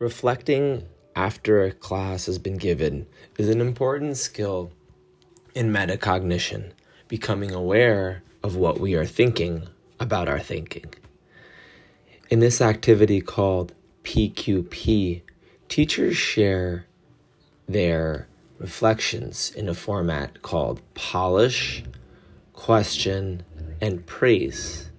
[0.00, 0.84] Reflecting
[1.16, 4.70] after a class has been given is an important skill
[5.56, 6.70] in metacognition,
[7.08, 9.66] becoming aware of what we are thinking
[9.98, 10.84] about our thinking.
[12.30, 13.74] In this activity called
[14.04, 15.22] PQP,
[15.68, 16.86] teachers share
[17.68, 18.28] their
[18.60, 21.82] reflections in a format called polish,
[22.52, 23.42] question,
[23.80, 24.90] and praise.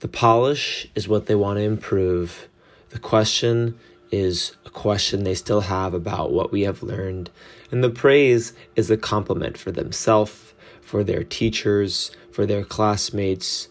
[0.00, 2.46] The polish is what they want to improve.
[2.90, 3.78] The question
[4.10, 7.30] is a question they still have about what we have learned,
[7.70, 13.68] and the praise is a compliment for themselves, for their teachers, for their classmates,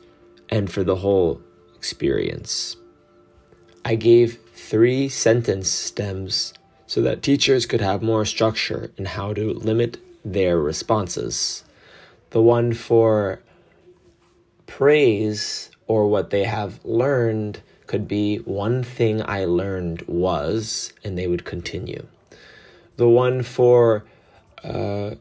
[0.49, 1.41] and for the whole
[1.75, 2.77] experience.
[3.85, 6.53] I gave three sentence stems
[6.87, 11.63] so that teachers could have more structure in how to limit their responses.
[12.31, 13.41] The one for
[14.65, 21.27] praise or what they have learned could be one thing I learned was, and they
[21.27, 22.05] would continue.
[22.97, 24.05] The one for
[24.63, 25.15] uh,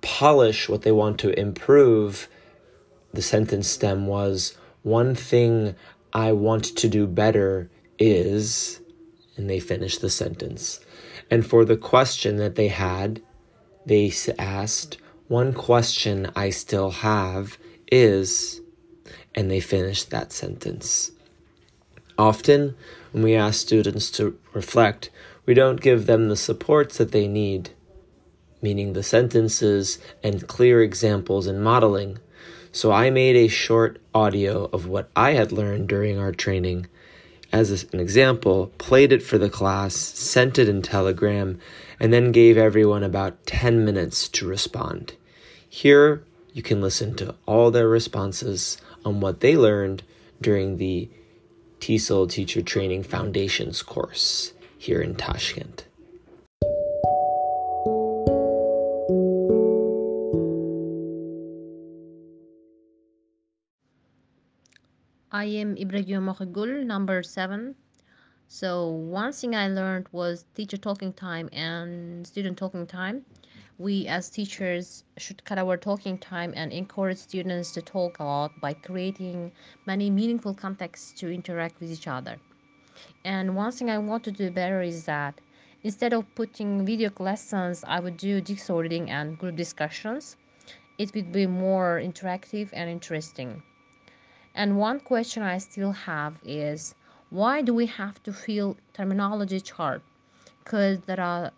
[0.00, 2.28] polish, what they want to improve,
[3.12, 5.74] the sentence stem was one thing
[6.12, 8.80] I want to do better is,
[9.36, 10.80] and they finish the sentence.
[11.30, 13.22] And for the question that they had,
[13.86, 14.98] they asked,
[15.28, 17.56] one question I still have
[17.90, 18.60] is,
[19.34, 21.10] and they finished that sentence.
[22.22, 22.76] Often,
[23.10, 25.10] when we ask students to reflect,
[25.44, 27.70] we don't give them the supports that they need,
[28.62, 32.20] meaning the sentences and clear examples and modeling.
[32.70, 36.86] So I made a short audio of what I had learned during our training
[37.52, 41.58] as an example, played it for the class, sent it in Telegram,
[41.98, 45.14] and then gave everyone about 10 minutes to respond.
[45.68, 50.04] Here, you can listen to all their responses on what they learned
[50.40, 51.10] during the
[51.82, 55.88] TESOL Teacher Training Foundations course here in Tashkent.
[65.32, 67.74] I am Ibrahim Mokhigul, number seven.
[68.54, 73.24] So one thing I learned was teacher talking time and student talking time
[73.78, 78.60] we as teachers should cut our talking time and encourage students to talk a lot
[78.60, 79.52] by creating
[79.86, 82.36] many meaningful contexts to interact with each other.
[83.24, 85.40] And one thing I want to do better is that
[85.82, 90.36] instead of putting video lessons, I would do jigsaw reading and group discussions.
[90.98, 93.62] It would be more interactive and interesting.
[94.54, 96.94] And one question I still have is
[97.32, 100.02] why do we have to fill terminology chart?
[100.62, 101.50] Because there are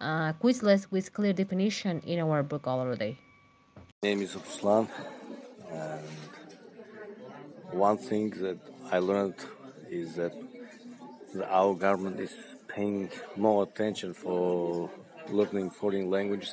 [0.00, 3.16] uh, with clear definition in our book already.
[4.02, 4.88] My name is Ruslan,
[5.70, 6.02] and
[7.70, 8.58] one thing that
[8.90, 9.36] I learned
[9.88, 10.34] is that
[11.48, 12.34] our government is
[12.66, 14.90] paying more attention for
[15.28, 16.52] learning foreign languages,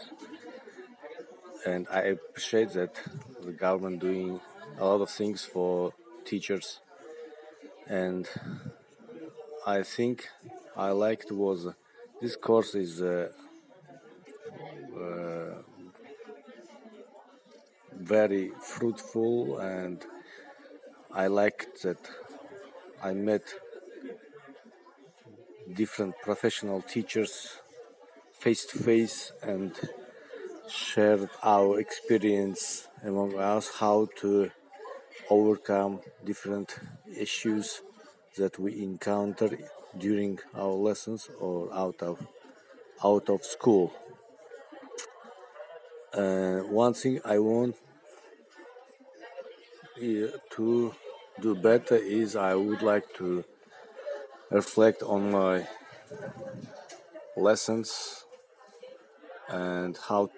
[1.65, 3.01] and I appreciate that
[3.43, 4.39] the government doing
[4.77, 5.91] a lot of things for
[6.23, 6.81] teachers,
[7.89, 8.29] and
[9.65, 10.29] I think
[10.77, 11.67] I liked was
[12.21, 13.31] this course is uh,
[14.95, 15.55] uh,
[17.93, 20.05] very fruitful and
[21.11, 21.97] I liked that
[23.01, 23.41] I met
[25.73, 27.57] different professional teachers
[28.33, 29.73] face to face and
[30.69, 34.51] shared our experience among us how to
[35.29, 36.77] overcome different
[37.17, 37.81] issues
[38.37, 39.49] that we encounter
[39.97, 42.25] during our lessons or out of
[43.03, 43.93] out of school.
[46.13, 47.75] Uh, one thing I want
[50.51, 50.93] to
[51.39, 53.43] do better is I would like to
[54.49, 55.67] reflect on my
[57.35, 58.25] lessons
[59.47, 60.29] and how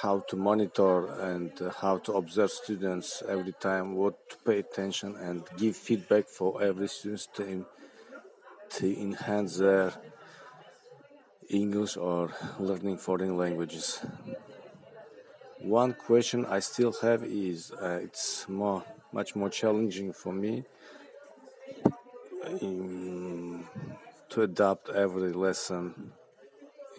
[0.00, 5.44] how to monitor and how to observe students every time, what to pay attention and
[5.56, 7.66] give feedback for every student to,
[8.70, 9.92] to enhance their
[11.48, 14.00] English or learning foreign languages.
[15.58, 20.64] One question I still have is uh, it's more much more challenging for me
[22.60, 23.66] in,
[24.30, 26.12] to adapt every lesson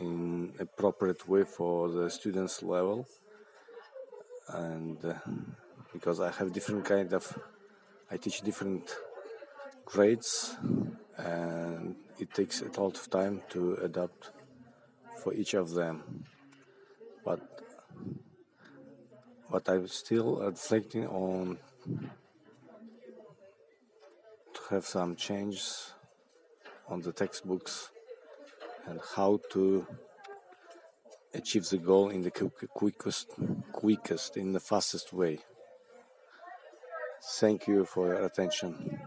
[0.03, 3.07] in appropriate way for the students level.
[4.49, 5.13] And uh,
[5.93, 7.23] because I have different kind of
[8.11, 8.95] I teach different
[9.85, 10.55] grades
[11.17, 14.31] and it takes a lot of time to adapt
[15.21, 16.25] for each of them.
[17.25, 17.41] But
[19.51, 21.57] but I'm still reflecting on
[24.53, 25.93] to have some changes
[26.87, 27.89] on the textbooks
[28.87, 29.85] and how to
[31.33, 33.29] achieve the goal in the quickest,
[33.71, 35.39] quickest, in the fastest way.
[37.39, 38.99] Thank you for your attention.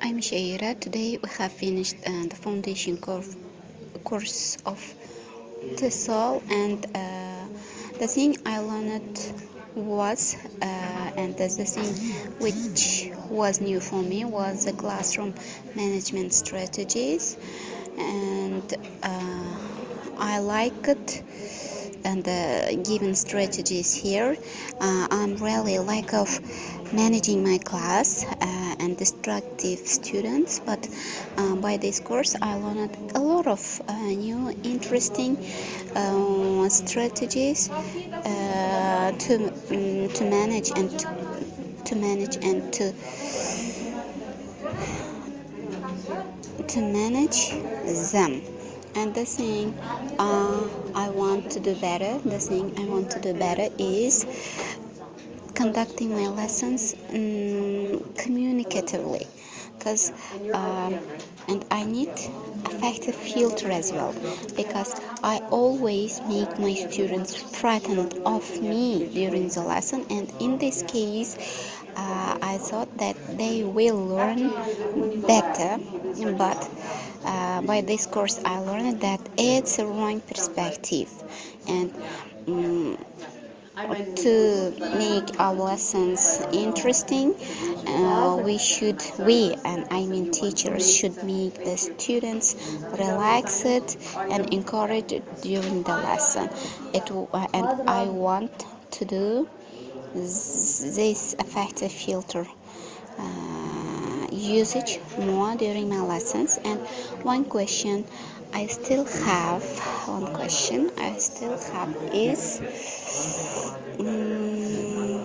[0.00, 0.78] I'm Shaira.
[0.78, 3.36] Today we have finished uh, the foundation course,
[4.04, 4.78] course of
[5.76, 9.18] TESOL and uh, the thing I learned
[9.78, 10.64] was uh,
[11.16, 11.94] and the thing
[12.38, 15.34] which was new for me was the classroom
[15.74, 17.36] management strategies.
[17.98, 19.56] And uh,
[20.18, 21.22] I like it
[22.08, 24.34] and the given strategies here.
[24.80, 26.30] Uh, I'm really like of
[26.92, 30.88] managing my class uh, and destructive students but
[31.36, 33.92] uh, by this course I learned a lot of uh,
[34.26, 35.36] new interesting
[35.94, 37.68] uh, strategies
[39.24, 39.34] to
[39.70, 41.06] um, to manage and to,
[41.84, 42.92] to manage and to
[46.72, 47.50] to manage
[48.12, 48.57] them
[49.00, 49.66] and the thing
[50.18, 50.62] uh,
[50.94, 54.24] I want to do better the thing I want to do better is
[55.54, 59.26] conducting my lessons um, communicatively.
[59.78, 60.12] Because
[61.48, 62.10] and I need
[62.66, 64.14] affective filter as well
[64.56, 70.04] because I always make my students frightened of me during the lesson.
[70.10, 71.36] And in this case
[71.96, 74.50] uh, I thought that they will learn
[75.26, 75.78] better
[76.36, 76.70] but
[77.24, 81.10] uh, by this course I learned that it's a wrong perspective.
[81.68, 81.92] And
[82.48, 82.98] um,
[84.16, 87.34] to make our lessons interesting
[87.86, 92.56] uh, we should we and i mean teachers should make the students
[92.98, 93.64] relaxed
[94.32, 95.12] and encourage
[95.42, 96.48] during the lesson.
[96.92, 97.08] It
[97.54, 99.48] and i want to do
[100.14, 102.46] this affective filter.
[103.18, 103.47] Uh,
[104.48, 106.58] usage more during my lessons.
[106.64, 106.80] And
[107.22, 108.04] one question
[108.52, 109.62] I still have
[110.08, 112.60] one question I still have is
[113.98, 115.20] um,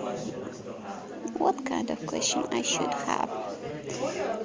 [1.38, 3.30] what kind of question I should have?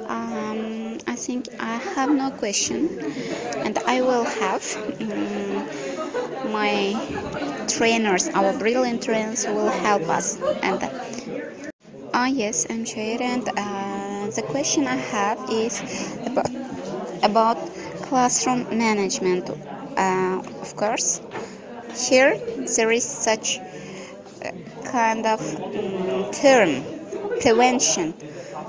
[0.07, 2.99] Um, I think I have no question
[3.65, 4.63] and I will have
[5.01, 5.63] um,
[6.51, 6.95] my
[7.67, 10.37] trainers our brilliant trainers will help us.
[10.63, 10.79] And
[12.13, 13.88] ah yes I'm sure and uh,
[14.35, 15.81] the question I have is
[16.25, 16.51] about
[17.23, 17.57] about
[18.03, 19.49] classroom management.
[19.97, 21.21] Uh, of course
[22.09, 22.35] here
[22.75, 23.61] there is such
[24.83, 25.41] kind of
[25.75, 26.83] um, term
[27.39, 28.13] prevention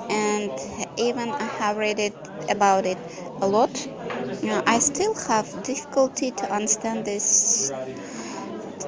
[0.09, 0.53] and
[0.97, 2.15] even i have read it
[2.49, 2.99] about it
[3.43, 3.89] a lot.
[4.67, 7.73] I still have difficulty to understand this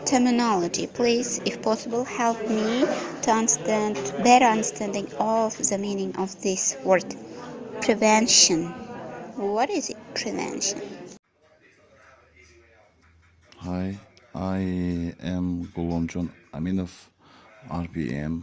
[0.06, 0.86] terminology.
[0.86, 2.84] Please if possible help me
[3.22, 7.14] to understand better understanding of the meaning of this word.
[7.80, 8.66] Prevention.
[9.36, 10.80] What is it prevention?
[13.58, 13.98] Hi
[14.34, 14.58] i
[15.20, 16.90] am Gulomjon Aminov
[17.68, 18.42] RPM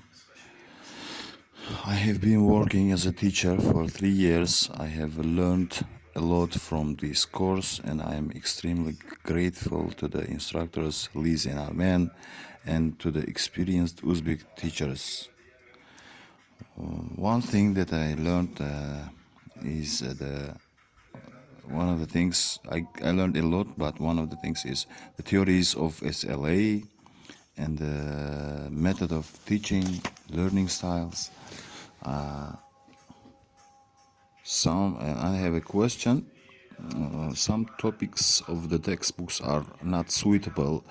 [1.86, 4.70] I have been working as a teacher for three years.
[4.74, 5.80] I have learned
[6.20, 11.58] a lot from this course and I am extremely grateful to the instructors Liz and
[11.58, 12.12] Armen
[12.66, 15.30] and to the experienced Uzbek teachers.
[16.78, 16.84] Uh,
[17.32, 19.08] one thing that I learned uh,
[19.64, 20.56] is uh, the
[21.74, 24.88] one of the things I, I learned a lot, but one of the things is
[25.16, 26.86] the theories of SLA
[27.56, 31.32] and the method of teaching, learning styles.
[34.50, 36.26] Uh, some I have a question.
[36.96, 40.84] Uh, some topics of the textbooks are not suitable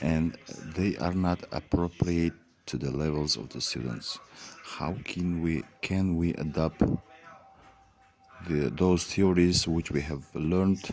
[0.00, 0.36] and
[0.74, 2.32] they are not appropriate
[2.66, 4.18] to the levels of the students.
[4.64, 6.82] How can we can we adapt
[8.48, 10.90] the, those theories which we have learned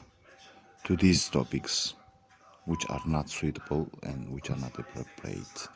[0.83, 1.95] to these topics
[2.65, 5.69] which are not suitable and which are not appropriate.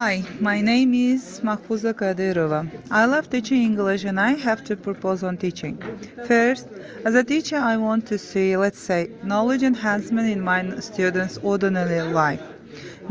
[0.00, 2.68] Hi, my name is Mahfuza Kadyrova.
[2.90, 5.78] I love teaching English and I have to propose on teaching.
[6.26, 6.66] First,
[7.04, 12.02] as a teacher, I want to see, let's say, knowledge enhancement in my students' ordinary
[12.02, 12.42] life,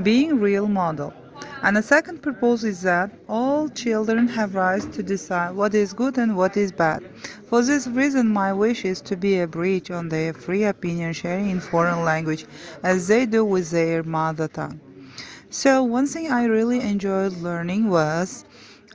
[0.04, 1.13] being real model.
[1.62, 6.18] And the second proposal is that all children have rights to decide what is good
[6.18, 7.02] and what is bad.
[7.48, 11.50] For this reason, my wish is to be a bridge on their free opinion sharing
[11.50, 12.46] in foreign language,
[12.84, 14.82] as they do with their mother tongue.
[15.54, 18.44] So one thing I really enjoyed learning was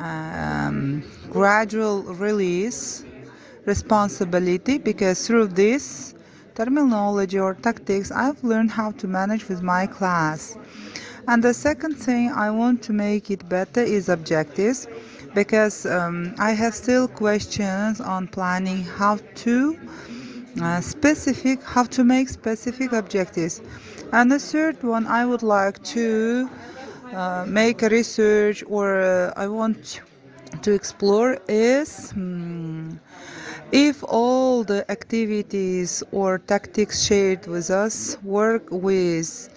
[0.01, 3.05] um, gradual release
[3.65, 6.15] responsibility because through this
[6.57, 10.57] terminology or tactics I've learned how to manage with my class.
[11.29, 14.89] And the second thing I want to make it better is objectives
[15.37, 19.79] because um, I have still questions on planning how to
[20.61, 23.61] uh, specific how to make specific objectives
[24.13, 26.49] and the third one i would like to
[27.13, 30.01] uh, make a research or uh, i want
[30.63, 32.99] to explore is um,
[33.73, 39.49] if all the activities or tactics shared with us work with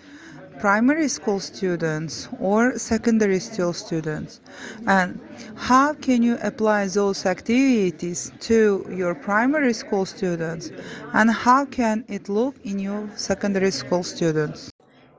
[0.62, 4.40] primary school students or secondary school students?
[4.86, 5.20] And
[5.58, 10.70] how can you apply those activities to your primary school students?
[11.14, 14.70] And how can it look in your secondary school students?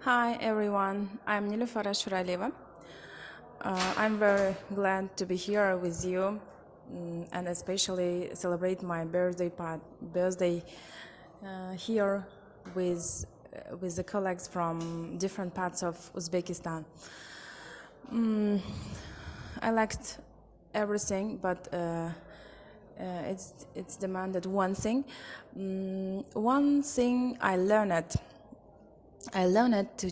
[0.02, 2.52] Hi everyone, I'm Nilufar Ashuraleva.
[3.62, 6.40] Uh, I'm very glad to be here with you
[6.92, 9.80] mm, and especially celebrate my birthday part,
[10.12, 10.62] birthday
[11.44, 12.25] uh, here
[12.76, 13.26] with
[13.80, 16.85] with the colleagues from different parts of Uzbekistan.
[18.12, 18.61] Mm,
[19.61, 20.18] I liked
[20.75, 22.11] everything, but uh, uh,
[23.26, 25.04] it's it's demanded one thing.
[25.59, 28.14] Mm, one thing I learned.
[29.35, 30.11] I learned to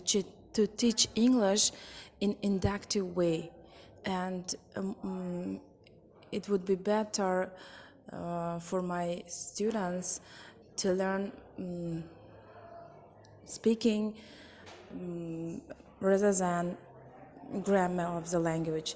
[0.53, 1.71] to teach English
[2.21, 3.51] in inductive way,
[4.05, 5.59] and um, mm,
[6.31, 7.51] it would be better
[8.13, 10.21] uh, for my students
[10.77, 12.03] to learn um,
[13.45, 14.13] speaking
[14.93, 15.61] um,
[15.99, 16.77] rather than
[17.63, 18.95] grammar of the language.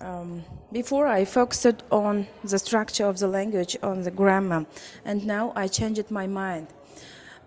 [0.00, 4.66] Um, before I focused on the structure of the language, on the grammar,
[5.04, 6.68] and now I changed my mind.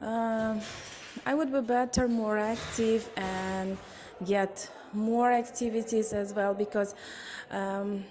[0.01, 0.61] Um
[1.25, 3.77] I would be better, more active, and
[4.25, 6.95] get more activities as well because
[7.51, 8.03] um,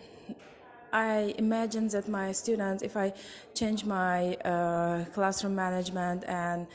[0.92, 3.12] I imagine that my students, if I
[3.54, 6.66] change my uh, classroom management and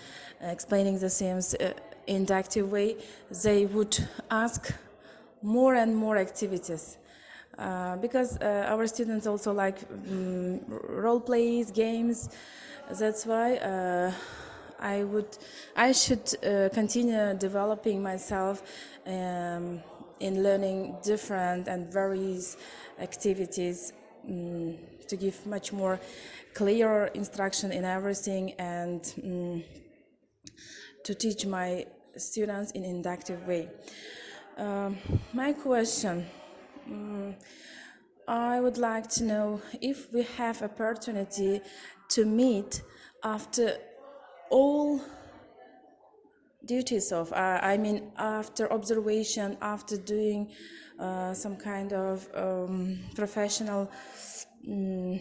[0.41, 1.73] explaining the themes uh,
[2.07, 2.97] in active way,
[3.43, 3.97] they would
[4.29, 4.73] ask
[5.41, 6.97] more and more activities.
[7.57, 12.29] Uh, because uh, our students also like um, role plays, games.
[12.99, 14.11] That's why uh,
[14.79, 15.37] I would,
[15.75, 18.63] I should uh, continue developing myself
[19.05, 19.81] um,
[20.19, 22.57] in learning different and various
[22.99, 23.93] activities
[24.27, 24.77] um,
[25.07, 25.99] to give much more
[26.53, 29.63] clear instruction in everything and um,
[31.03, 31.85] to teach my
[32.17, 33.69] students in inductive way.
[34.57, 34.97] Um,
[35.33, 36.25] my question.
[36.89, 37.35] mm,
[38.27, 41.61] I would like to know if we have opportunity
[42.09, 42.81] to meet
[43.23, 43.77] after
[44.49, 45.01] all
[46.65, 50.49] duties of uh, i mean after observation after doing
[50.99, 53.89] uh, some kind of um, professional
[54.67, 55.19] mm,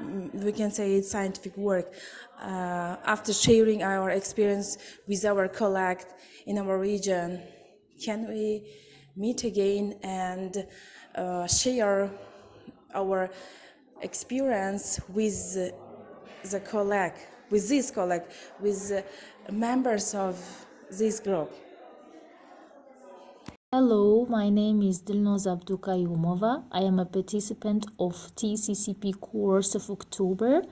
[0.00, 1.92] we can say it's scientific work.
[2.40, 4.76] Uh, after sharing our experience
[5.06, 6.04] with our colleague
[6.46, 7.40] in our region
[8.04, 8.66] can we
[9.16, 10.66] meet again and
[11.14, 12.10] uh, share
[12.94, 13.30] our
[14.02, 15.54] experience with
[16.50, 17.14] the colleague
[17.50, 18.22] with this colleague,
[18.60, 19.02] with uh,
[19.52, 20.36] members of
[20.90, 21.52] this group.
[23.72, 26.64] Hello, my name is Dilnoz Abdukayumova.
[26.70, 30.62] I am a participant of TCCP course of October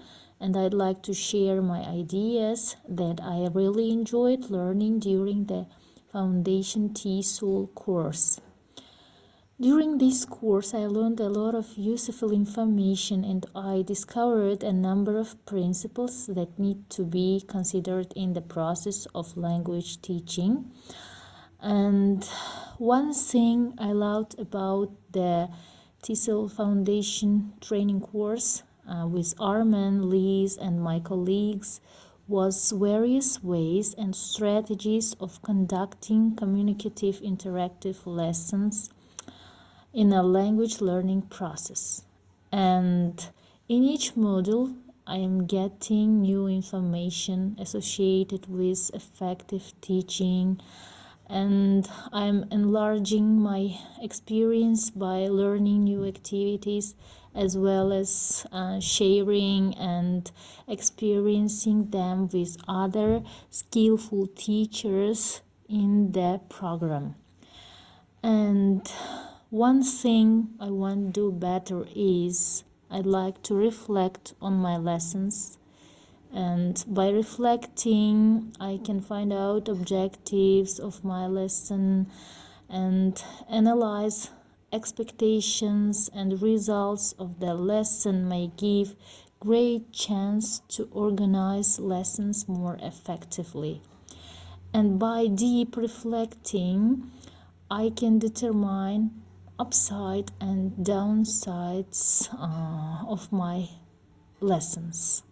[0.41, 5.67] and I'd like to share my ideas that I really enjoyed learning during the
[6.12, 8.41] Foundation TESOL course.
[9.62, 15.16] During this course, I learned a lot of useful information and I discovered a number
[15.16, 20.73] of principles that need to be considered in the process of language teaching.
[21.61, 22.25] And
[22.78, 25.49] one thing I loved about the
[26.02, 31.81] TESOL Foundation training course uh, with Armen, Liz, and my colleagues
[32.26, 38.90] was various ways and strategies of conducting communicative interactive lessons
[39.93, 42.05] in a language learning process.
[42.51, 43.25] And
[43.69, 44.75] in each module,
[45.07, 50.61] I am getting new information associated with effective teaching,
[51.29, 56.95] and I'm enlarging my experience by learning new activities
[57.35, 60.31] as well as uh, sharing and
[60.69, 67.15] experiencing them with other skillful teachers in the program.
[68.23, 68.87] And
[69.52, 75.59] one thing I want to do better is I'd like to reflect on my lessons.
[76.32, 82.06] And by reflecting I can find out objectives of my lesson
[82.71, 84.30] and analyze
[84.73, 88.97] expectations and results of the lesson may give
[89.38, 93.82] great chance to organize lessons more effectively.
[94.73, 97.11] And by deep reflecting
[97.71, 99.22] I can determine
[99.59, 103.68] upside and downsides uh, of my
[104.40, 105.23] lessons.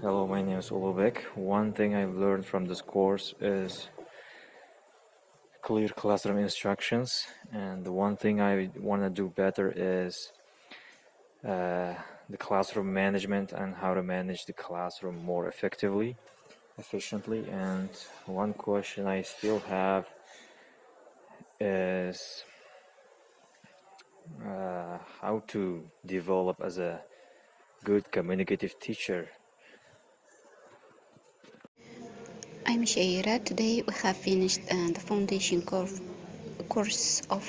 [0.00, 1.18] Hello, my name is Ulubek.
[1.34, 3.88] One thing I've learned from this course is
[5.62, 10.32] clear classroom instructions, and the one thing I want to do better is
[11.44, 11.94] uh,
[12.28, 16.16] the classroom management and how to manage the classroom more effectively,
[16.78, 17.46] efficiently.
[17.50, 17.88] And
[18.26, 20.06] one question I still have
[21.60, 22.44] is
[24.44, 27.00] uh, how to develop as a
[27.84, 29.28] good communicative teacher.
[32.66, 33.44] I'm Shaira.
[33.44, 36.00] Today we have finished uh, the foundation course,
[36.68, 37.44] course of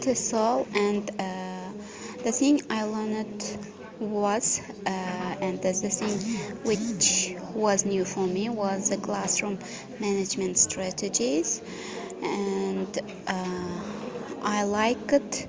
[0.00, 1.70] TESOL and uh,
[2.24, 3.44] the thing I learned
[4.00, 4.90] was uh,
[5.40, 6.18] and the thing
[6.64, 9.58] which was new for me was the classroom
[10.00, 11.60] management strategies
[12.22, 13.80] and uh,
[14.44, 15.46] I like it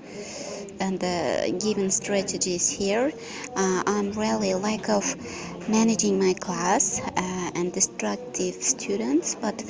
[0.79, 3.11] and the given strategies here.
[3.55, 5.15] Uh, I'm really like of
[5.69, 9.63] managing my class uh, and destructive students but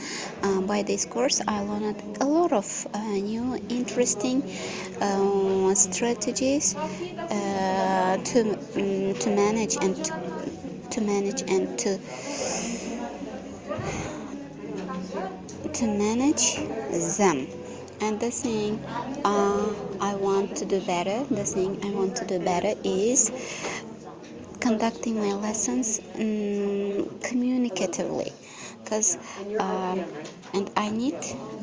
[0.43, 4.43] uh, by this course I learned a lot of uh, new interesting
[5.01, 10.13] uh, strategies uh, to um, to manage and to,
[10.91, 11.97] to manage and to
[15.73, 16.55] to manage
[17.17, 17.64] them
[18.01, 18.79] and the thing
[19.25, 23.31] uh, I want to do better the thing I want to do better is
[24.59, 28.31] conducting my lessons um, communicatively.
[28.83, 29.17] Because
[29.59, 30.03] um,
[30.53, 31.15] and I need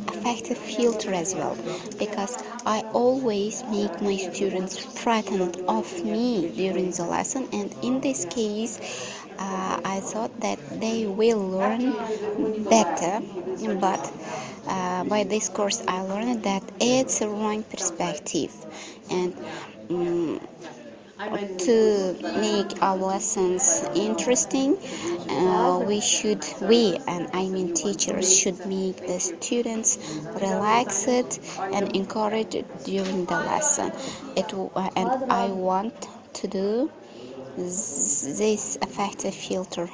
[0.08, 1.56] affective filter as well
[1.98, 2.36] because
[2.66, 7.48] I always make my students frightened of me during the lesson.
[7.52, 8.78] And in this case
[9.38, 11.92] uh, I thought that they will learn
[12.68, 13.22] better
[13.80, 14.12] but
[14.66, 18.52] uh, by this course I learned that it's a wrong perspective
[19.10, 19.34] and
[19.90, 20.40] um,
[21.58, 24.76] to make our lessons interesting
[25.30, 29.90] uh, we should we and i mean teachers should make the students
[30.34, 31.08] relaxed
[31.72, 33.92] and encouraged during the lesson.
[34.36, 36.90] It uh, and i want to do
[37.56, 39.88] this affective filter.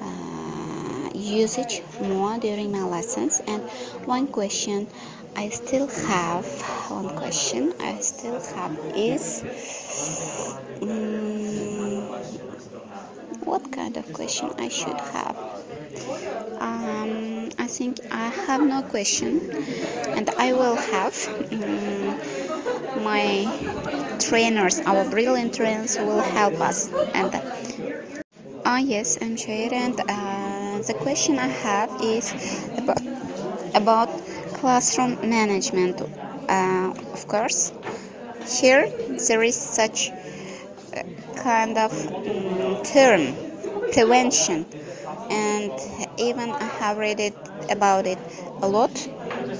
[0.00, 0.61] Uh,
[1.22, 3.40] usage more during my lessons.
[3.46, 3.62] And
[4.06, 4.88] one question
[5.36, 6.46] I still have
[6.90, 9.42] one question I still have is
[10.82, 12.02] um,
[13.44, 15.36] what kind of question I should have?
[16.60, 19.50] Um, I think I have no question
[20.16, 21.14] and I will have
[21.52, 22.16] um,
[23.04, 23.26] my
[24.20, 26.88] trainers our brilliant trainers will help us.
[27.14, 27.30] And
[28.64, 30.31] ah yes I'm Shaira and uh,
[30.86, 32.34] the question I have is
[32.78, 33.02] about
[33.74, 34.10] about
[34.54, 36.00] classroom management.
[36.48, 37.72] Uh, of course
[38.60, 38.86] here
[39.28, 40.12] there is such
[41.36, 41.92] kind of
[42.26, 43.34] um, term
[43.92, 44.66] prevention.
[45.30, 45.72] And
[46.18, 47.34] even i have read it
[47.68, 48.18] about it
[48.62, 49.08] a lot.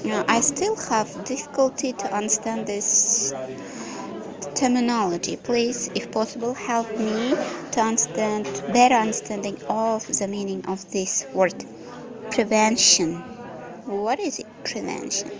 [0.05, 3.33] Uh, i still have difficulty to understand this
[4.55, 5.37] terminology.
[5.37, 7.35] Please if possible help me
[7.71, 11.65] to understand better understanding of the meaning of this word.
[12.31, 13.15] Prevention.
[13.85, 15.31] What is it prevention?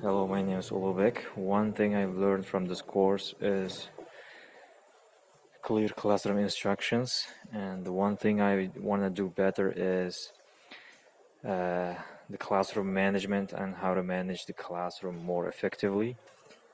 [0.00, 1.18] Hello, my name is Ulubek.
[1.34, 3.88] One thing I've learned from this course is
[5.62, 10.32] clear classroom instructions, and the one thing I want to do better is
[11.44, 11.94] uh,
[12.30, 16.16] the classroom management and how to manage the classroom more effectively,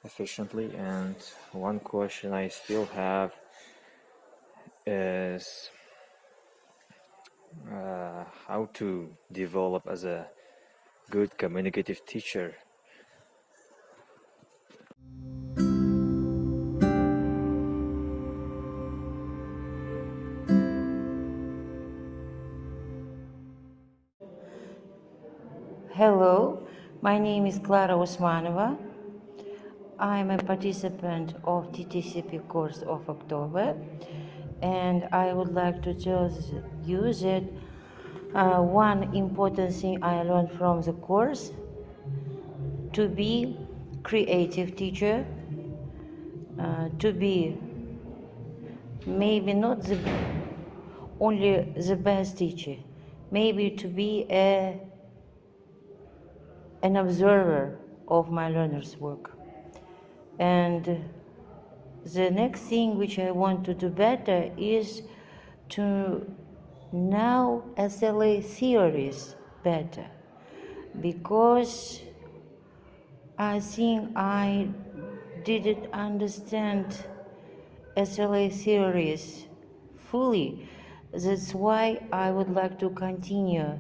[0.05, 0.75] efficiently.
[0.77, 1.17] And
[1.53, 3.33] one question I still have
[4.87, 5.71] is
[7.71, 10.27] uh, how to develop as a
[11.11, 12.55] good communicative teacher
[25.95, 26.59] Hello,
[27.03, 27.97] my name is Clara
[30.05, 30.13] Usmanova.
[30.13, 33.75] I'm a participant of TTCP course of October,
[34.63, 36.53] and I would like to just
[36.85, 37.45] use it.
[38.35, 41.53] uh, one important thing I learned from the course
[42.93, 43.57] to be
[44.03, 45.25] creative teacher,
[46.59, 47.57] uh, to be
[49.07, 49.99] maybe not the
[51.21, 52.77] only the best teacher,
[53.31, 54.81] maybe to be a
[56.83, 59.34] an observer of my learners' work.
[60.39, 61.05] And
[62.05, 65.03] the next thing which I want to do better is
[65.71, 66.35] to
[66.93, 70.07] know SLA theories better
[71.01, 72.03] because
[73.39, 74.69] I think I
[75.45, 77.05] didn't understand
[77.97, 79.47] SLA theories
[79.99, 80.69] fully.
[81.13, 83.79] That's why I would like to continue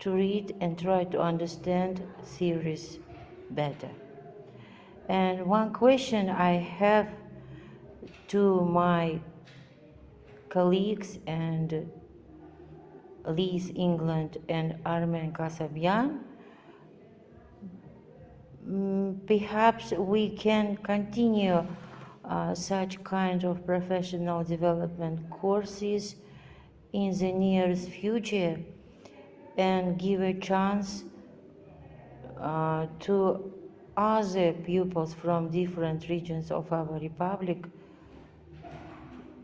[0.00, 2.98] to read and try to understand theories
[3.50, 3.90] better.
[5.08, 7.08] And one question I have
[8.28, 9.20] to my
[10.48, 11.90] colleagues and
[13.24, 16.18] Liz England and Armen Kasabian,
[18.68, 21.66] mm, perhaps we can continue
[22.24, 26.16] uh, such kind of professional development courses
[26.92, 28.58] in the nearest future
[29.56, 31.04] and give a chance
[32.40, 33.52] uh, to
[33.96, 37.64] other pupils from different regions of our republic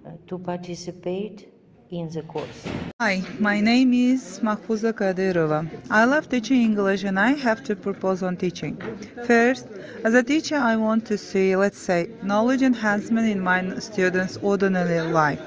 [0.07, 1.49] uh, to participate
[1.91, 2.67] in the course.
[3.01, 5.69] Hi, my name is Mahfuza Kadyrova.
[5.91, 8.77] I love teaching English and I have to propose on teaching.
[9.27, 9.67] First,
[10.05, 15.01] as a teacher, I want to see, let's say, knowledge enhancement in my students' ordinary
[15.01, 15.43] life,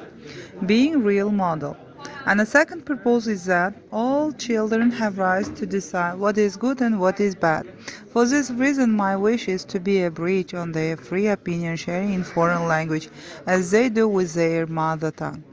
[0.66, 1.78] being real model.
[2.26, 6.82] And the second purpose is that all children have rights to decide what is good
[6.82, 7.68] and what is bad.
[8.12, 12.14] For this reason, my wish is to be a bridge on their free opinion sharing
[12.14, 13.10] in foreign language,
[13.46, 15.44] as they do with their mother tongue.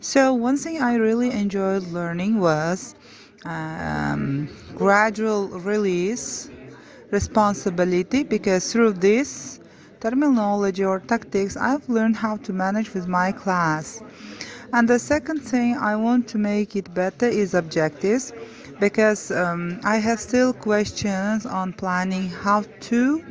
[0.00, 2.94] So one thing I really enjoyed learning was
[3.44, 6.50] um, gradual release
[7.10, 9.60] responsibility because through this
[10.00, 14.02] terminology or tactics I've learned how to manage with my class.
[14.72, 18.32] And the second thing I want to make it better is objectives
[18.80, 23.22] because um, I have still questions on planning how to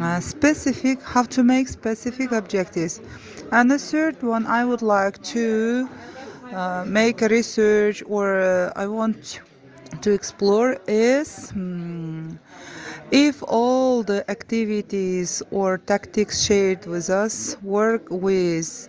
[0.00, 3.00] uh, specific how to make specific objectives.
[3.52, 5.88] And the third one i would like to
[6.52, 9.40] uh, make a research or uh, i want
[10.02, 12.38] to explore is um,
[13.10, 18.88] if all the activities or tactics shared with us work with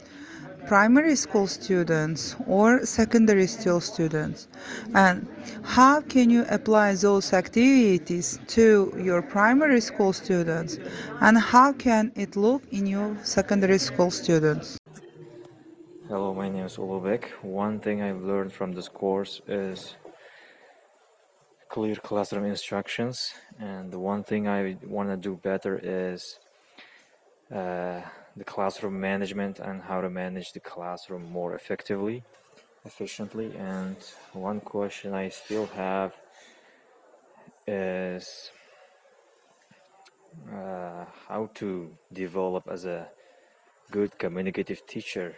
[0.67, 4.47] primary school students or secondary school students?
[4.93, 5.27] And
[5.63, 10.77] how can you apply those activities to your primary school students?
[11.21, 14.77] And how can it look in your secondary school students?
[16.09, 17.23] Hello, my name is Ulubek.
[17.41, 19.95] One thing I've learned from this course is
[21.69, 26.39] clear classroom instructions, and the one thing I want to do better is
[27.53, 28.01] uh,
[28.37, 32.23] the classroom management and how to manage the classroom more effectively,
[32.85, 33.51] efficiently.
[33.57, 33.97] And
[34.33, 36.13] one question I still have
[37.65, 38.51] is
[40.53, 43.07] uh, how to develop as a
[43.89, 45.35] good communicative teacher.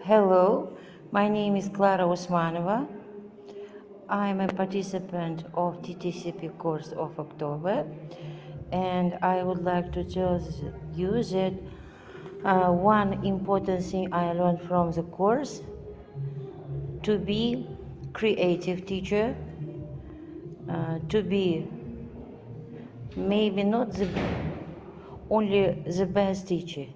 [0.00, 0.72] Hello,
[1.12, 2.88] my name is Clara Usmanova.
[4.08, 7.84] I'm a participant of TTCP course of October
[8.72, 10.62] and I would like to just
[10.94, 11.54] use it.
[12.44, 15.62] uh, one important thing I learned from the course
[17.02, 17.66] to be
[18.12, 19.34] creative teacher,
[20.68, 21.66] uh, to be
[23.16, 24.08] maybe not the
[25.30, 26.86] only the best teacher,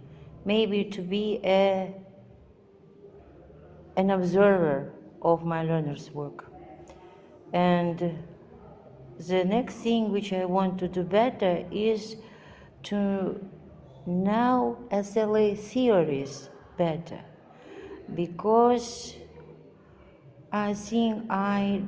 [0.45, 1.93] maybe to be a
[3.97, 6.45] an observer of my learners' work.
[7.53, 8.19] And
[9.19, 12.17] the next thing which I want to do better is
[12.85, 13.41] to
[14.07, 17.21] know SLA theories better
[18.15, 19.15] because
[20.53, 21.83] I think I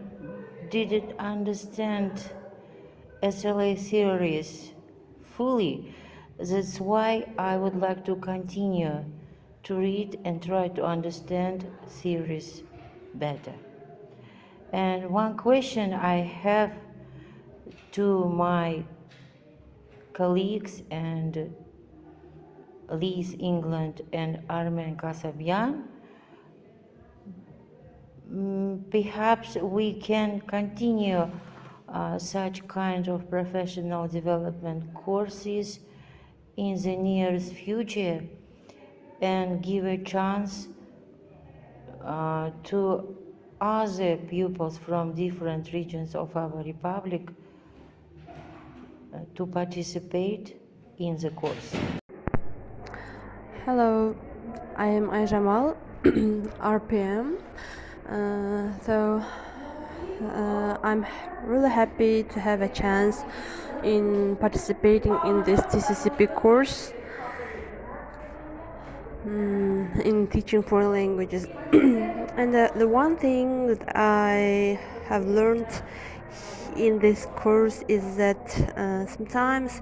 [0.70, 2.22] didn't understand
[3.22, 4.72] SLA theories
[5.36, 5.94] fully.
[6.38, 9.04] That's why I would like to continue
[9.64, 12.62] to read and try to understand theories
[13.14, 13.54] better.
[14.72, 16.72] And one question I have
[17.94, 18.82] to my
[20.12, 21.54] colleagues and
[22.90, 25.84] Liz England and Armen Kasabian,
[28.28, 31.30] mm, perhaps we can continue
[31.88, 35.78] uh, such kind of professional development courses
[36.56, 38.24] in the nearest future
[39.20, 40.66] and give a chance
[42.04, 43.16] uh, to
[43.60, 47.30] other pupils from different regions of our republic
[49.34, 50.56] to participate
[50.98, 51.74] in the course.
[53.64, 54.14] Hello,
[54.76, 55.76] I am Ayjamal,
[56.60, 57.40] RPM.
[58.04, 59.24] Uh, so
[60.22, 61.06] uh, I'm
[61.40, 63.24] really happy to have a chance
[63.82, 66.92] in participating in this TCCP course
[69.26, 71.46] mm, in teaching foreign languages.
[71.72, 75.68] and the, the one thing that I have learned
[76.76, 78.44] in this course is that
[78.76, 79.80] uh, sometimes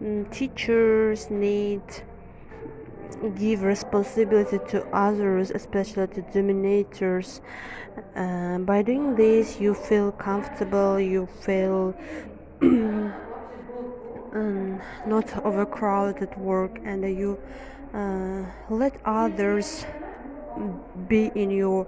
[0.00, 1.82] um, teachers need
[3.36, 7.40] give responsibility to others, especially to dominators.
[8.16, 11.94] Uh, by doing this, you feel comfortable, you feel
[12.62, 13.14] um,
[15.06, 17.38] not overcrowded at work, and you
[17.94, 19.86] uh, let others
[21.08, 21.86] be in your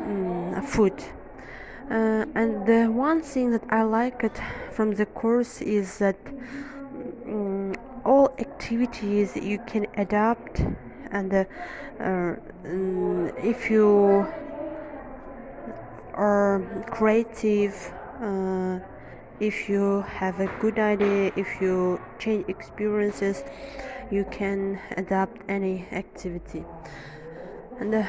[0.00, 1.04] um, foot.
[1.90, 4.38] Uh, and the one thing that I like it
[4.70, 6.16] from the course is that
[7.26, 7.74] um,
[8.04, 10.60] all activities you can adapt
[11.10, 11.44] and uh,
[12.00, 12.34] uh,
[13.42, 14.28] if you
[16.14, 18.78] are creative uh,
[19.40, 23.44] if you have a good idea if you change experiences
[24.10, 26.64] you can adapt any activity.
[27.80, 28.02] And uh,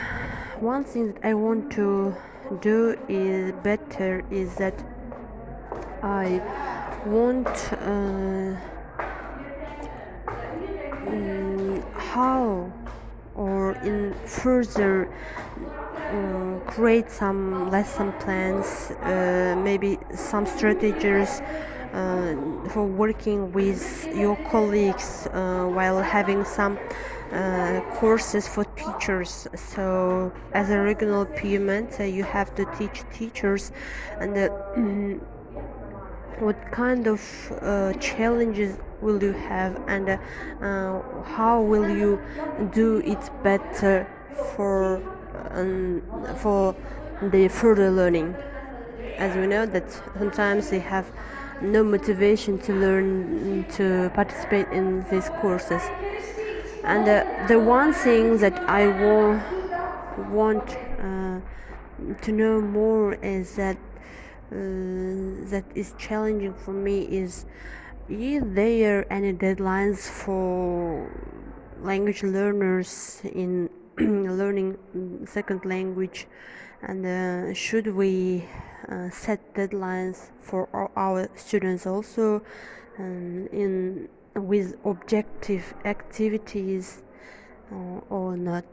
[0.60, 2.15] one thing that i want to
[2.58, 4.74] do is better is that
[6.04, 6.42] i
[7.06, 8.56] want uh,
[11.08, 12.72] um, how
[13.36, 15.10] or in further
[16.10, 21.42] uh, create some lesson plans uh, maybe some strategies
[21.94, 22.36] uh,
[22.70, 26.80] for working with your colleagues uh, while having some
[27.32, 29.48] uh, courses for teachers.
[29.56, 33.72] So as a regional payment uh, you have to teach teachers
[34.20, 34.50] and
[36.39, 37.22] what kind of
[38.00, 42.20] challenges will you have and uh, how will you
[42.72, 45.02] do it better for
[45.52, 46.02] um,
[46.36, 46.76] for
[47.22, 48.36] the further learning?
[49.18, 49.84] As we know that
[50.18, 51.12] sometimes they have
[51.62, 55.92] no motivation to learn to participate in these courses
[56.84, 59.39] and uh, the one thing that I will
[60.32, 61.39] want uh,
[62.22, 63.78] to know more is that
[64.52, 67.46] uh, that is challenging for me is
[68.10, 71.08] is there any deadlines for
[71.82, 74.78] language learners in learning
[75.28, 76.26] second language?
[76.82, 78.46] And uh, should we
[78.89, 82.42] uh, set deadlines for our, students also?
[82.98, 87.04] Um, in with objective activities
[87.72, 88.65] uh, or not.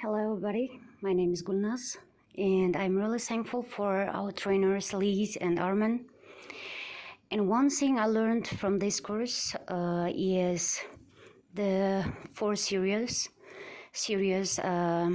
[0.00, 0.80] Hello everybody.
[1.02, 1.96] My name is Gulnaz
[2.36, 6.04] and I'm really thankful for our trainers Liz and Arman
[7.30, 10.80] and one thing I learned from this course uh, is
[11.54, 13.28] the four series,
[13.92, 15.10] series, uh,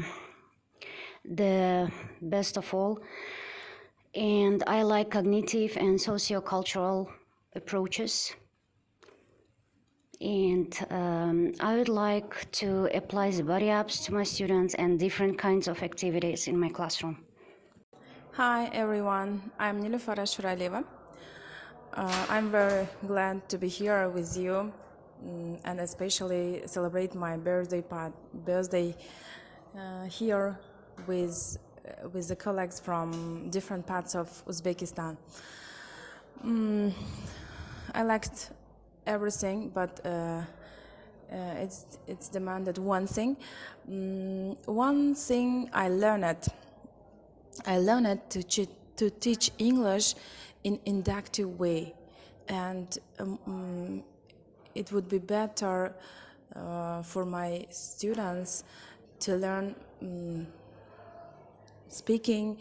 [1.24, 1.90] the
[2.22, 3.00] best of all.
[4.14, 7.08] And I like cognitive and sociocultural
[7.56, 8.34] approaches.
[10.20, 15.38] And um, I would like to apply the body apps to my students and different
[15.38, 17.26] kinds of activities in my classroom.
[18.34, 20.84] Hi everyone, I'm Nilufar Ashuraleva.
[21.94, 24.72] Uh, I'm very glad to be here with you
[25.24, 28.14] um, and especially celebrate my birthday part,
[28.46, 28.96] birthday
[29.78, 30.58] uh, here
[31.08, 35.18] with uh, with the colleagues from different parts of Uzbekistan.
[36.44, 36.94] Um,
[37.94, 38.52] I liked
[39.06, 40.44] everything, but uh, uh,
[41.58, 43.38] it's it's demanded one thing.
[43.88, 46.48] Um, one thing I learned.
[47.66, 48.44] I learned to
[48.98, 50.16] to teach English
[50.64, 51.94] in inductive way
[52.48, 54.04] and um, mm,
[54.76, 55.94] it would be better
[56.56, 58.64] uh, for my students
[59.20, 60.48] to learn um,
[61.88, 62.58] speaking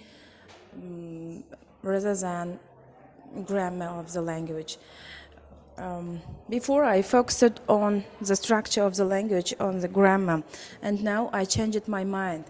[0.74, 1.42] um,
[1.82, 2.58] rather than
[3.44, 4.78] grammar of the language.
[5.80, 10.42] Um, before I focused on the structure of the language, on the grammar,
[10.82, 12.44] and now I changed my mind.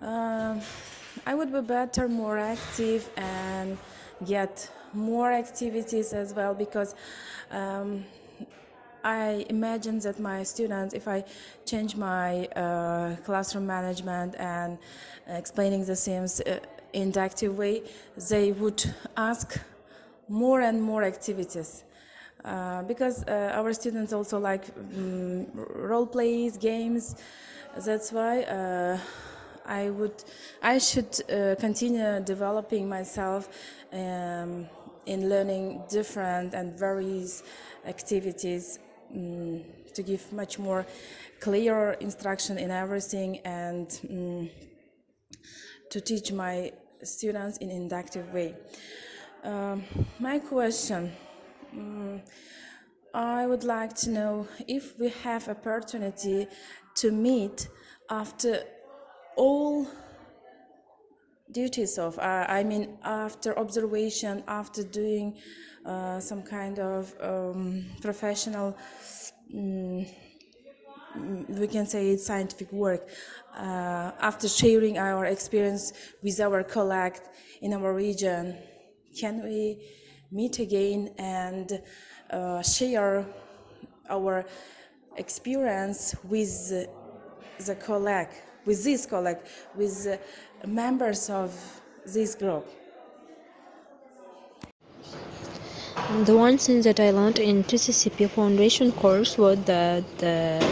[0.00, 0.58] Uh,
[1.26, 3.76] I would be better, more active, and
[4.24, 6.94] get more activities as well because
[7.50, 8.06] um,
[9.04, 11.24] I imagine that my students, if I
[11.66, 14.78] change my uh, classroom management and
[15.26, 16.60] explaining the themes uh,
[16.94, 17.82] in the active way,
[18.30, 18.82] they would
[19.14, 19.60] ask
[20.26, 21.84] more and more activities.
[22.46, 24.64] Uh, because uh, our students also like
[24.96, 27.16] um, role plays, games.
[27.84, 28.98] That's why uh,
[29.66, 30.22] I would,
[30.62, 33.48] I should uh, continue developing myself
[33.92, 34.68] um,
[35.06, 37.42] in learning different and various
[37.84, 38.78] activities
[39.12, 39.62] um,
[39.94, 40.86] to give much more
[41.40, 44.50] clear instruction in everything and um,
[45.90, 46.70] to teach my
[47.02, 48.54] students in inductive way.
[49.42, 49.82] Um,
[50.20, 51.12] my question,
[51.76, 52.22] um,
[53.14, 56.46] I would like to know if we have opportunity
[56.96, 57.68] to meet
[58.10, 58.62] after
[59.36, 59.86] all
[61.52, 65.36] duties of uh, i mean after observation after doing
[65.84, 68.76] uh, some kind of um, professional
[69.54, 70.04] um,
[71.48, 73.08] we can say it's scientific work
[73.56, 77.20] uh, after sharing our experience with our colleagues
[77.62, 78.54] in our region.
[79.18, 79.78] Can we
[80.30, 81.80] meet again and
[82.30, 83.24] uh, share
[84.08, 84.44] our
[85.16, 86.70] experience with
[87.66, 88.28] the colleague
[88.66, 89.38] with this colleague
[89.76, 90.18] with
[90.66, 91.52] members of
[92.04, 92.66] this group.
[96.24, 100.62] The one thing that I learned in TCCP foundation course was that the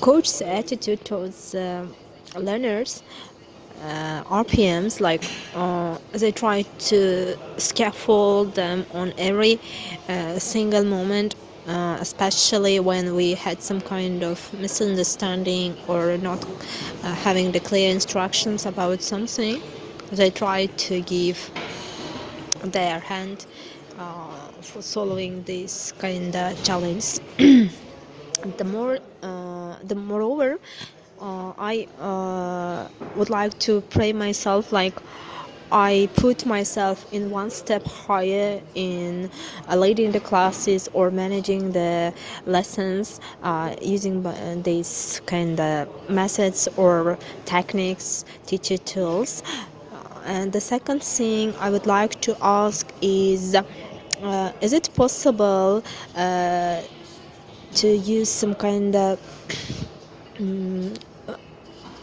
[0.00, 1.86] coach's attitude towards uh,
[2.36, 3.02] learners,
[3.82, 9.60] uh, RPMs, like uh, they try to scaffold them on every
[10.08, 11.34] uh, single moment.
[11.66, 16.44] Uh, especially when we had some kind of misunderstanding or not
[17.04, 19.62] uh, having the clear instructions about something,
[20.10, 21.52] they try to give
[22.64, 23.46] their hand
[23.98, 27.18] uh, for solving this kind of challenge.
[27.38, 30.58] the more, the moreover,
[31.22, 34.98] uh, I uh, would like to pray myself like
[35.70, 39.30] I put myself in one step higher in
[39.68, 42.12] uh, leading the classes or managing the
[42.44, 44.22] lessons uh, using
[44.62, 49.42] these kind of methods or techniques, teacher tools.
[50.26, 55.82] and the second thing I would like to ask is uh, is it possible
[56.14, 56.82] uh,
[57.74, 59.18] to use some kind of
[60.40, 60.92] um,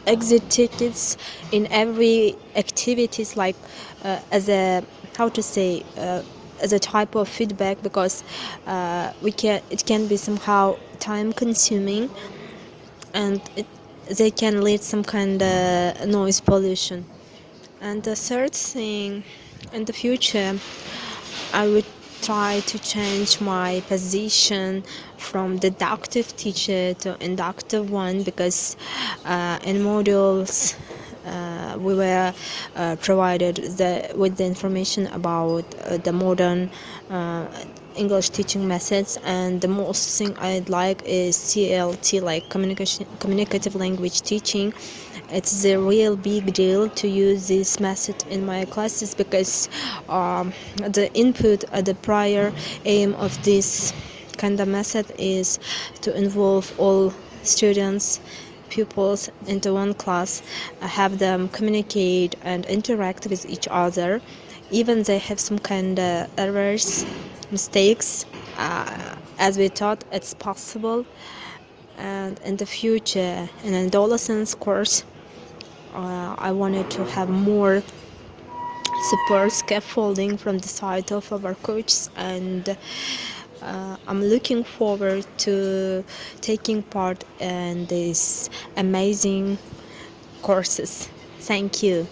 [0.09, 1.17] exit tickets
[1.51, 3.57] in every activities like
[4.03, 4.83] uh, as a
[5.17, 6.23] how to say uh,
[6.61, 8.23] as a type of feedback because
[8.67, 12.09] uh, we can it can be somehow time consuming
[13.13, 13.67] and it,
[14.17, 17.05] they can lead some kind of noise pollution.
[17.81, 19.23] And the third thing
[19.73, 20.59] in the future
[21.53, 21.85] i would
[22.21, 24.83] try to change my position
[25.17, 28.75] from deductive teacher to inductive one because
[29.25, 30.75] uh, in modules
[31.25, 32.33] uh, we were
[32.75, 36.69] uh, provided the, with the information about uh, the modern
[37.09, 37.47] uh,
[37.95, 39.17] English teaching methods.
[39.23, 44.73] And the most thing I'd like is CLT like communication communicative language teaching
[45.31, 49.69] it's a real big deal to use this method in my classes because
[50.09, 52.51] um, the input at the prior
[52.85, 53.93] aim of this
[54.37, 55.59] kind of method is
[56.01, 57.13] to involve all
[57.43, 58.19] students
[58.69, 60.41] pupils into one class
[60.81, 64.21] uh, have them communicate and interact with each other.
[64.71, 67.05] Even they have some kind of errors
[67.51, 68.25] mistakes
[68.57, 71.05] uh, as we thought it's possible.
[71.97, 75.03] And in the future in adolescence course
[75.93, 77.83] uh, I wanted to have more
[79.09, 82.77] support scaffolding from the side of our coaches and
[83.61, 86.03] uh, I'm looking forward to
[86.41, 89.57] taking part in these amazing
[90.41, 91.09] courses.
[91.39, 92.07] Thank you.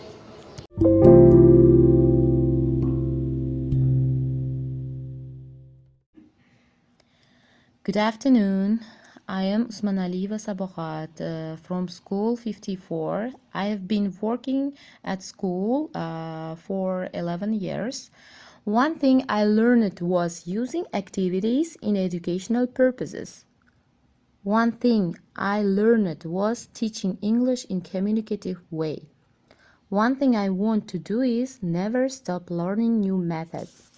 [7.83, 8.81] Good afternoon.
[9.29, 13.31] I am Usman Aliva Sabogat uh, from School 54.
[13.53, 14.71] I have been working
[15.03, 18.09] at school uh, for 11 years.
[18.63, 23.43] One thing I learned was using activities in educational purposes.
[24.43, 29.09] One thing I learned was teaching English in communicative way.
[29.89, 33.91] One thing I want to do is never stop learning new methods.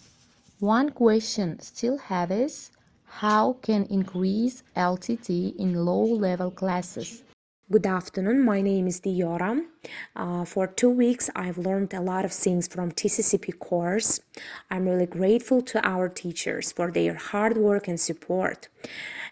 [0.60, 2.72] One question still have is
[3.10, 7.24] how can increase LTT in low-level classes.
[7.72, 9.66] Good afternoon, my name is Diora.
[10.16, 14.20] Uh, for two weeks, I've learned a lot of things from TCCP course.
[14.72, 18.70] I'm really grateful to our teachers for their hard work and support.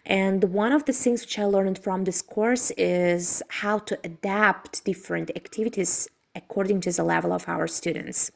[0.05, 4.85] And one of the things which I learned from this course is how to adapt
[4.85, 8.31] different activities according to the level of our students.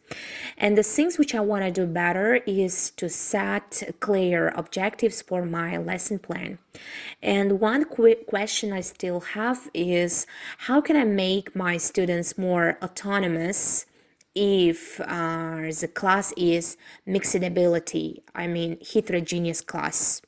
[0.57, 5.45] And the things which I want to do better is to set clear objectives for
[5.45, 6.57] my lesson plan.
[7.21, 10.25] And one quick question I still have is
[10.57, 13.85] how can I make my students more autonomous
[14.33, 20.21] if uh, the class is mixed ability, I mean heterogeneous class?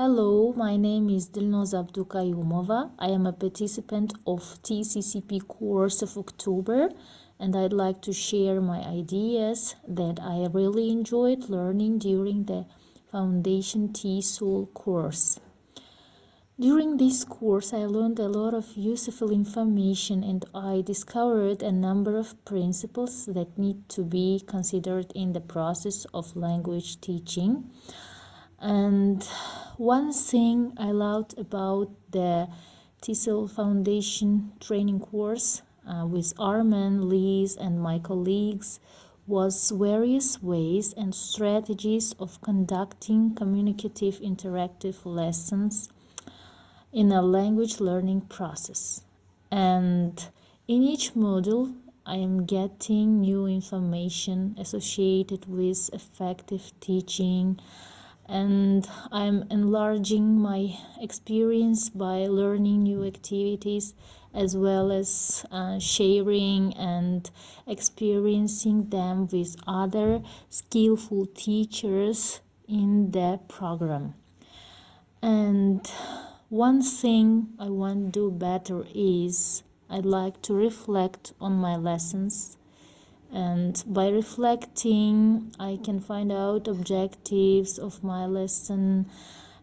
[0.00, 2.90] Hello, my name is Dilnoz Abdukayumova.
[2.98, 6.88] I am a participant of TCCP course of October
[7.38, 12.66] and I'd like to share my ideas that I really enjoyed learning during the
[13.12, 15.38] Foundation TESOL course.
[16.58, 22.16] During this course, I learned a lot of useful information and I discovered a number
[22.16, 27.70] of principles that need to be considered in the process of language teaching.
[28.66, 29.22] And
[29.76, 32.48] one thing I loved about the
[33.02, 38.80] TESOL Foundation training course uh, with Armen, Liz, and my colleagues
[39.26, 45.90] was various ways and strategies of conducting communicative interactive lessons
[46.90, 49.02] in a language learning process.
[49.50, 50.26] And
[50.66, 51.74] in each module,
[52.06, 57.60] I am getting new information associated with effective teaching,
[58.28, 63.94] and I'm enlarging my experience by learning new activities
[64.32, 67.30] as well as uh, sharing and
[67.66, 74.14] experiencing them with other skillful teachers in the program.
[75.22, 75.86] And
[76.48, 82.56] one thing I want to do better is I'd like to reflect on my lessons
[83.34, 89.10] and by reflecting I can find out objectives of my lesson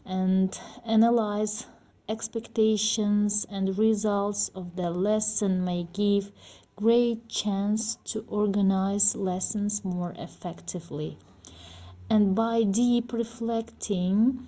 [0.05, 1.65] and analyze
[2.09, 6.31] expectations and results of the lesson may give
[6.75, 11.17] great chance to organize lessons more effectively
[12.09, 14.45] and by deep reflecting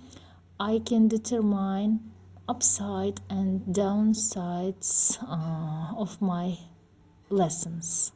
[0.60, 2.12] I can determine
[2.46, 6.58] upside and downsides uh, of my
[7.30, 8.12] lessons.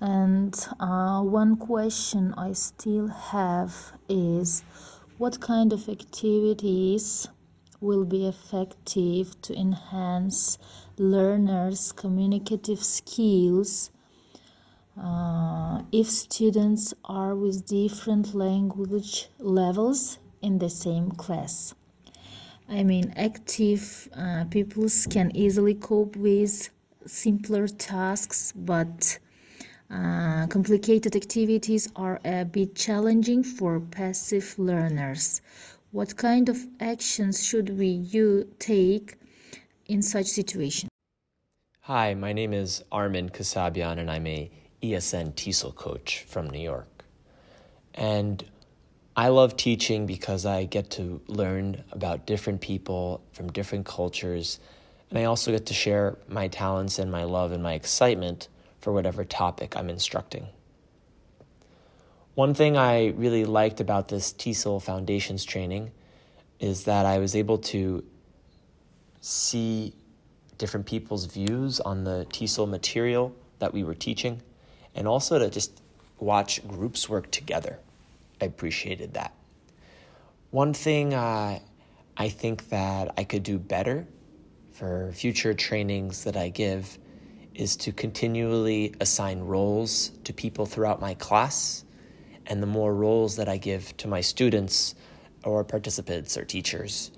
[0.00, 4.62] And uh, one question I still have is
[5.18, 7.28] what kind of activities
[7.82, 10.58] will be effective to enhance
[10.96, 13.90] learners' communicative skills
[14.98, 21.74] uh, if students are with different language levels in the same class.
[22.68, 26.70] I mean, active uh, peoples can easily cope with
[27.04, 29.18] simpler tasks, but
[29.90, 35.40] uh, complicated activities are a bit challenging for passive learners.
[35.90, 39.16] What kind of actions should we you take
[39.86, 40.88] in such situations?
[41.80, 44.48] Hi, my name is Armin Kasabian, and I'm a
[44.80, 47.04] ESN TESOL coach from New York.
[47.94, 48.44] And
[49.16, 54.60] I love teaching because I get to learn about different people from different cultures,
[55.10, 58.46] and I also get to share my talents and my love and my excitement
[58.80, 60.48] for whatever topic I'm instructing.
[62.34, 65.90] One thing I really liked about this TESOL Foundations training
[66.58, 68.04] is that I was able to
[69.20, 69.94] see
[70.58, 74.42] different people's views on the TESOL material that we were teaching,
[74.94, 75.82] and also to just
[76.18, 77.78] watch groups work together.
[78.40, 79.34] I appreciated that.
[80.50, 81.58] One thing uh,
[82.16, 84.06] I think that I could do better
[84.72, 86.98] for future trainings that I give
[87.60, 91.84] is to continually assign roles to people throughout my class.
[92.46, 94.94] And the more roles that I give to my students
[95.44, 97.10] or participants or teachers,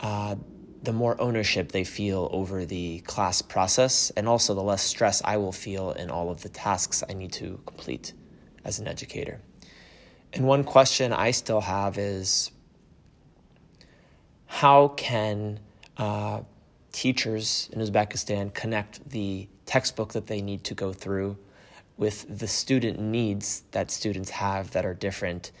[0.00, 0.34] uh,
[0.82, 5.36] the more ownership they feel over the class process, and also the less stress I
[5.36, 8.14] will feel in all of the tasks I need to complete
[8.64, 9.40] as an educator.
[10.32, 12.50] And one question I still have is
[14.46, 15.60] how can
[15.96, 16.40] uh,
[16.90, 21.36] teachers in Uzbekistan connect the textbook that they need to go through
[21.96, 25.52] with the student needs that students have that are different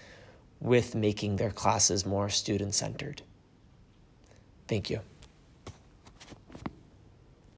[0.60, 3.22] with making their classes more student centered?
[4.66, 5.00] Thank you.